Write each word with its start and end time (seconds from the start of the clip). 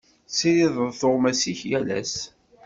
Tessirideḍ 0.27 0.89
tuɣmas-ik 0.99 1.59
yal 1.69 1.87
ass. 1.99 2.15